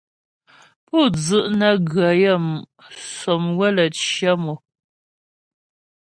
Pú 0.85 0.97
dzu' 1.13 1.49
nə́ 1.57 1.73
gə 1.89 2.05
yaə́mu' 2.21 2.65
sɔmywə 3.17 3.67
lə́ 3.75 3.87
cyə 4.01 4.31
mò. 4.43 4.55